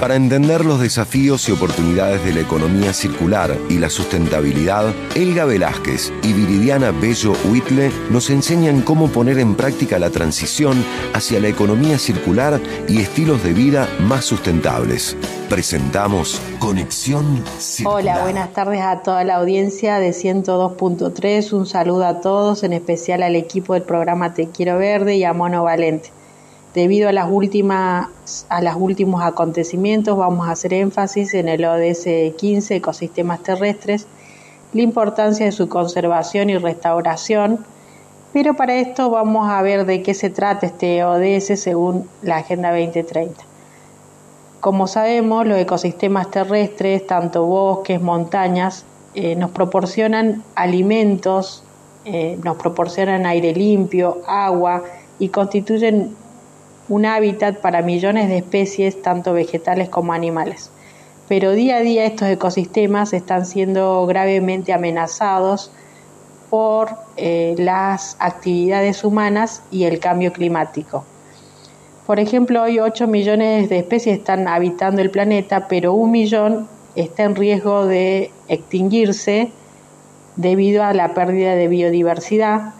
Para 0.00 0.16
entender 0.16 0.64
los 0.64 0.80
desafíos 0.80 1.46
y 1.46 1.52
oportunidades 1.52 2.24
de 2.24 2.32
la 2.32 2.40
economía 2.40 2.94
circular 2.94 3.54
y 3.68 3.76
la 3.76 3.90
sustentabilidad, 3.90 4.94
Elga 5.14 5.44
Velázquez 5.44 6.10
y 6.22 6.32
Viridiana 6.32 6.90
Bello 6.90 7.34
Huitle 7.44 7.92
nos 8.08 8.30
enseñan 8.30 8.80
cómo 8.80 9.08
poner 9.08 9.38
en 9.38 9.54
práctica 9.54 9.98
la 9.98 10.08
transición 10.08 10.82
hacia 11.12 11.38
la 11.38 11.48
economía 11.48 11.98
circular 11.98 12.58
y 12.88 13.02
estilos 13.02 13.44
de 13.44 13.52
vida 13.52 13.90
más 14.00 14.24
sustentables. 14.24 15.18
Presentamos 15.50 16.40
Conexión 16.58 17.44
Circular. 17.58 18.00
Hola, 18.00 18.22
buenas 18.22 18.54
tardes 18.54 18.80
a 18.80 19.02
toda 19.02 19.22
la 19.24 19.34
audiencia 19.34 19.98
de 19.98 20.12
102.3. 20.12 21.52
Un 21.52 21.66
saludo 21.66 22.06
a 22.06 22.22
todos, 22.22 22.62
en 22.62 22.72
especial 22.72 23.22
al 23.22 23.36
equipo 23.36 23.74
del 23.74 23.82
programa 23.82 24.32
Te 24.32 24.48
Quiero 24.48 24.78
Verde 24.78 25.16
y 25.16 25.24
a 25.24 25.34
Mono 25.34 25.62
Valente. 25.64 26.10
Debido 26.74 27.08
a 27.08 27.12
las 27.12 27.28
últimas 27.28 28.08
a 28.48 28.62
los 28.62 28.76
últimos 28.76 29.22
acontecimientos, 29.22 30.16
vamos 30.16 30.48
a 30.48 30.52
hacer 30.52 30.72
énfasis 30.72 31.34
en 31.34 31.48
el 31.48 31.64
ODS 31.64 32.34
15, 32.36 32.76
ecosistemas 32.76 33.42
terrestres, 33.42 34.06
la 34.72 34.82
importancia 34.82 35.46
de 35.46 35.52
su 35.52 35.68
conservación 35.68 36.48
y 36.48 36.58
restauración, 36.58 37.64
pero 38.32 38.54
para 38.54 38.76
esto 38.76 39.10
vamos 39.10 39.48
a 39.50 39.60
ver 39.62 39.84
de 39.84 40.02
qué 40.02 40.14
se 40.14 40.30
trata 40.30 40.66
este 40.66 41.02
ODS 41.02 41.60
según 41.60 42.08
la 42.22 42.36
Agenda 42.36 42.70
2030. 42.70 43.42
Como 44.60 44.86
sabemos, 44.86 45.46
los 45.46 45.58
ecosistemas 45.58 46.30
terrestres, 46.30 47.04
tanto 47.06 47.46
bosques, 47.46 48.00
montañas, 48.00 48.84
eh, 49.14 49.34
nos 49.34 49.50
proporcionan 49.50 50.44
alimentos, 50.54 51.64
eh, 52.04 52.38
nos 52.44 52.56
proporcionan 52.58 53.26
aire 53.26 53.52
limpio, 53.52 54.18
agua 54.28 54.84
y 55.18 55.30
constituyen 55.30 56.14
un 56.90 57.06
hábitat 57.06 57.58
para 57.60 57.82
millones 57.82 58.28
de 58.28 58.38
especies, 58.38 59.00
tanto 59.00 59.32
vegetales 59.32 59.88
como 59.88 60.12
animales. 60.12 60.70
Pero 61.28 61.52
día 61.52 61.76
a 61.76 61.80
día 61.80 62.04
estos 62.04 62.28
ecosistemas 62.28 63.12
están 63.12 63.46
siendo 63.46 64.04
gravemente 64.06 64.72
amenazados 64.72 65.70
por 66.50 66.88
eh, 67.16 67.54
las 67.56 68.16
actividades 68.18 69.04
humanas 69.04 69.62
y 69.70 69.84
el 69.84 70.00
cambio 70.00 70.32
climático. 70.32 71.04
Por 72.08 72.18
ejemplo, 72.18 72.62
hoy 72.64 72.80
8 72.80 73.06
millones 73.06 73.68
de 73.68 73.78
especies 73.78 74.18
están 74.18 74.48
habitando 74.48 75.00
el 75.00 75.10
planeta, 75.10 75.68
pero 75.68 75.94
un 75.94 76.10
millón 76.10 76.66
está 76.96 77.22
en 77.22 77.36
riesgo 77.36 77.86
de 77.86 78.32
extinguirse 78.48 79.52
debido 80.34 80.82
a 80.82 80.92
la 80.92 81.14
pérdida 81.14 81.54
de 81.54 81.68
biodiversidad 81.68 82.74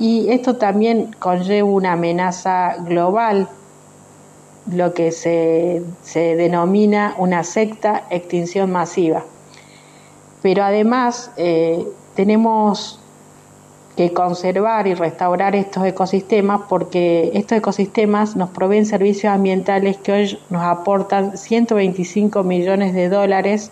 y 0.00 0.30
esto 0.30 0.56
también 0.56 1.14
conlleva 1.18 1.68
una 1.68 1.92
amenaza 1.92 2.76
global, 2.78 3.48
lo 4.72 4.94
que 4.94 5.12
se, 5.12 5.82
denomina 6.14 7.14
una 7.18 7.44
secta 7.44 8.04
extinción 8.08 8.72
masiva. 8.72 9.24
Pero 10.40 10.64
además 10.64 11.30
eh, 11.36 11.86
tenemos 12.14 12.98
que 13.94 14.14
conservar 14.14 14.86
y 14.86 14.94
restaurar 14.94 15.54
estos 15.54 15.84
ecosistemas 15.84 16.62
porque 16.66 17.30
estos 17.34 17.58
ecosistemas 17.58 18.36
nos 18.36 18.48
proveen 18.48 18.86
servicios 18.86 19.30
ambientales 19.30 19.98
que 19.98 20.12
hoy 20.12 20.38
nos 20.48 20.62
aportan 20.62 21.36
125 21.36 22.42
millones 22.42 22.94
de 22.94 23.10
dólares 23.10 23.70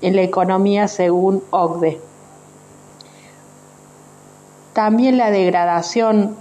en 0.00 0.16
la 0.16 0.22
economía 0.22 0.88
según 0.88 1.44
OCDE. 1.50 2.13
También 4.74 5.18
la 5.18 5.30
degradación 5.30 6.36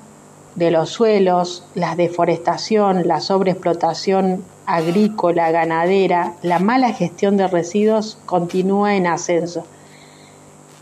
de 0.56 0.72
los 0.72 0.90
suelos, 0.90 1.64
la 1.76 1.96
deforestación, 1.96 3.08
la 3.08 3.22
sobreexplotación 3.22 4.44
agrícola, 4.66 5.52
ganadera, 5.52 6.34
la 6.42 6.58
mala 6.58 6.94
gestión 6.94 7.38
de 7.38 7.48
residuos 7.48 8.18
continúa 8.26 8.96
en 8.96 9.06
ascenso. 9.06 9.66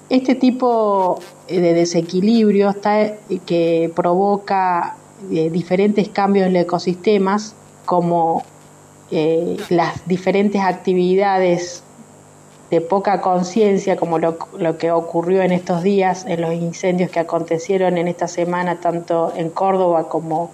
Este 0.09 0.35
tipo 0.35 1.19
de 1.47 1.73
desequilibrio 1.73 2.69
está, 2.69 3.15
que 3.45 3.91
provoca 3.95 4.95
eh, 5.29 5.49
diferentes 5.49 6.07
cambios 6.07 6.47
en 6.47 6.53
los 6.53 6.63
ecosistemas, 6.63 7.55
como 7.85 8.43
eh, 9.11 9.57
las 9.69 10.07
diferentes 10.07 10.61
actividades 10.61 11.83
de 12.71 12.79
poca 12.79 13.19
conciencia, 13.19 13.97
como 13.97 14.17
lo, 14.17 14.77
que 14.77 14.91
ocurrió 14.91 15.41
en 15.41 15.51
estos 15.51 15.83
días, 15.83 16.25
en 16.25 16.39
los 16.39 16.53
incendios 16.53 17.11
que 17.11 17.19
acontecieron 17.19 17.97
en 17.97 18.07
esta 18.07 18.29
semana, 18.29 18.79
tanto 18.79 19.33
en 19.35 19.49
Córdoba 19.49 20.07
como 20.07 20.51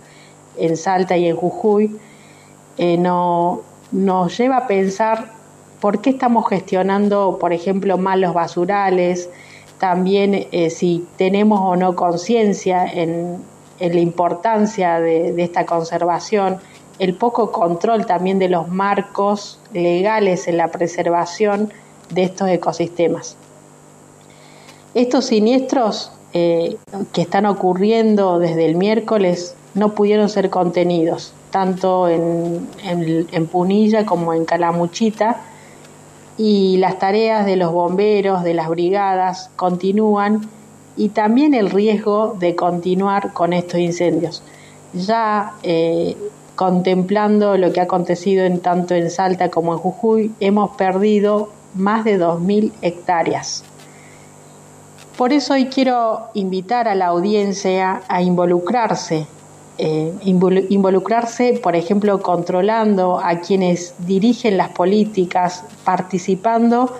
en 0.58 0.76
Salta 0.78 1.16
y 1.16 1.28
en 1.28 1.36
Jujuy, 1.36 1.96
eh, 2.80 2.98
no, 2.98 3.62
nos 3.92 4.36
lleva 4.36 4.58
a 4.58 4.68
pensar 4.68 5.32
por 5.80 6.02
qué 6.02 6.10
estamos 6.10 6.50
gestionando, 6.50 7.38
por 7.40 7.54
ejemplo, 7.54 8.00
mal 8.00 8.22
los 8.22 8.34
basurales, 8.34 9.30
también 9.78 10.48
eh, 10.52 10.72
si 10.72 11.08
tenemos 11.18 11.60
o 11.62 11.76
no 11.76 11.96
conciencia 11.96 12.84
en, 12.84 13.44
la 13.80 14.00
importancia 14.00 15.00
de, 15.00 15.34
de 15.34 15.44
esta 15.44 15.68
conservación, 15.68 16.58
el 16.98 17.14
poco 17.14 17.52
control 17.52 18.08
también 18.08 18.40
de 18.40 18.50
los 18.50 18.70
marcos 18.70 19.60
legales 19.72 20.48
en 20.48 20.58
la 20.58 20.70
preservación 20.70 21.72
de 22.10 22.24
estos 22.24 22.50
ecosistemas. 22.50 23.36
Estos 24.94 25.26
siniestros 25.26 26.12
eh, 26.34 26.78
que 27.14 27.22
están 27.22 27.46
ocurriendo 27.46 28.40
desde 28.40 28.66
el 28.66 28.76
miércoles 28.76 29.56
no 29.76 29.94
pudieron 29.94 30.28
ser 30.28 30.50
contenidos, 30.50 31.34
tanto 31.52 32.10
en, 32.10 32.68
Punilla 33.52 34.06
como 34.06 34.34
en 34.34 34.46
Calamuchita, 34.46 35.42
y 36.38 36.78
las 36.78 37.00
tareas 37.00 37.46
de 37.46 37.56
los 37.56 37.72
bomberos, 37.72 38.44
de 38.44 38.54
las 38.54 38.70
brigadas, 38.70 39.50
continúan 39.56 40.50
y 40.96 41.10
también 41.10 41.54
el 41.54 41.70
riesgo 41.70 42.36
de 42.40 42.56
continuar 42.56 43.34
con 43.34 43.54
estos 43.54 43.80
incendios. 43.80 44.44
Ya 44.94 45.54
eh, 45.64 46.18
contemplando 46.56 47.58
lo 47.58 47.72
que 47.72 47.80
ha 47.80 47.84
acontecido 47.84 48.46
en, 48.46 48.60
tanto 48.60 48.96
en 48.96 49.10
Salta 49.12 49.50
como 49.50 49.74
en 49.74 49.80
Jujuy, 49.80 50.32
hemos 50.40 50.72
perdido 50.76 51.50
más 51.74 52.04
de 52.04 52.20
2.000 52.20 52.72
hectáreas. 52.82 53.64
Por 55.18 55.34
eso 55.34 55.54
hoy 55.54 55.66
quiero 55.66 56.30
invitar 56.36 56.88
a 56.88 56.94
la 56.94 57.08
audiencia 57.08 58.04
a 58.08 58.22
involucrarse, 58.22 59.26
eh, 59.80 60.14
involucrarse, 60.22 61.60
por 61.62 61.76
ejemplo, 61.76 62.22
controlando 62.22 63.20
a 63.20 63.40
quienes 63.40 63.96
dirigen 64.00 64.58
las 64.58 64.70
políticas, 64.70 65.64
participando 65.84 66.94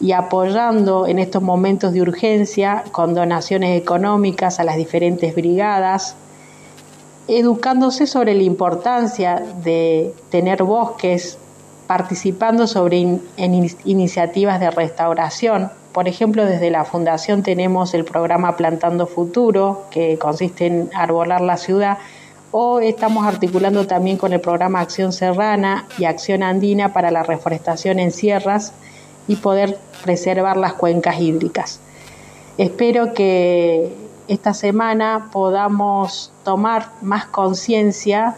y 0.00 0.12
apoyando 0.12 1.06
en 1.06 1.18
estos 1.18 1.42
momentos 1.42 1.92
de 1.92 2.02
urgencia 2.02 2.84
con 2.92 3.14
donaciones 3.14 3.80
económicas 3.80 4.60
a 4.60 4.64
las 4.64 4.76
diferentes 4.76 5.34
brigadas, 5.34 6.14
educándose 7.28 8.06
sobre 8.06 8.34
la 8.34 8.42
importancia 8.44 9.44
de 9.64 10.14
tener 10.30 10.62
bosques, 10.62 11.38
participando 11.86 12.66
sobre 12.66 13.00
en 13.00 13.70
iniciativas 13.84 14.60
de 14.60 14.70
restauración. 14.70 15.70
Por 15.92 16.08
ejemplo, 16.08 16.44
desde 16.44 16.70
la 16.70 16.84
Fundación 16.84 17.42
tenemos 17.42 17.94
el 17.94 18.04
programa 18.04 18.56
Plantando 18.56 19.06
Futuro, 19.06 19.84
que 19.90 20.18
consiste 20.18 20.66
en 20.66 20.90
arbolar 20.94 21.40
la 21.40 21.56
ciudad, 21.56 21.98
o 22.50 22.80
estamos 22.80 23.26
articulando 23.26 23.86
también 23.86 24.16
con 24.16 24.32
el 24.32 24.40
programa 24.40 24.80
Acción 24.80 25.12
Serrana 25.12 25.86
y 25.98 26.04
Acción 26.04 26.42
Andina 26.42 26.92
para 26.92 27.10
la 27.10 27.22
reforestación 27.22 27.98
en 27.98 28.10
sierras 28.10 28.72
y 29.28 29.36
poder 29.36 29.78
preservar 30.04 30.56
las 30.56 30.74
cuencas 30.74 31.20
hídricas. 31.20 31.80
Espero 32.58 33.12
que 33.12 33.92
esta 34.28 34.54
semana 34.54 35.28
podamos 35.32 36.32
tomar 36.44 36.90
más 37.02 37.26
conciencia 37.26 38.36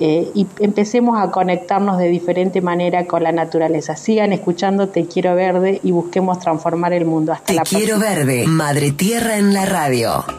eh, 0.00 0.30
y 0.34 0.46
empecemos 0.58 1.20
a 1.20 1.30
conectarnos 1.30 1.98
de 1.98 2.08
diferente 2.08 2.60
manera 2.60 3.06
con 3.06 3.22
la 3.22 3.32
naturaleza. 3.32 3.96
Sigan 3.96 4.32
escuchando 4.32 4.88
Te 4.88 5.06
Quiero 5.06 5.34
Verde 5.34 5.80
y 5.82 5.92
busquemos 5.92 6.38
transformar 6.38 6.94
el 6.94 7.04
mundo. 7.04 7.32
Hasta 7.32 7.46
Te 7.46 7.54
la 7.54 7.62
Quiero 7.62 7.98
Verde, 7.98 8.46
Madre 8.46 8.92
Tierra 8.92 9.36
en 9.36 9.52
la 9.52 9.66
radio. 9.66 10.24